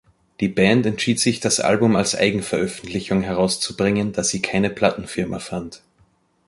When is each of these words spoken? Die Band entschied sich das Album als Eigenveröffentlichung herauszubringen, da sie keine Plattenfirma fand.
Die 0.39 0.47
Band 0.47 0.87
entschied 0.87 1.19
sich 1.19 1.41
das 1.41 1.59
Album 1.59 1.95
als 1.95 2.15
Eigenveröffentlichung 2.15 3.21
herauszubringen, 3.21 4.13
da 4.13 4.23
sie 4.23 4.41
keine 4.41 4.71
Plattenfirma 4.71 5.37
fand. 5.37 5.83